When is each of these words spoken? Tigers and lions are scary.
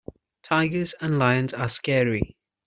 Tigers 0.41 0.95
and 0.99 1.19
lions 1.19 1.53
are 1.53 1.67
scary. 1.67 2.35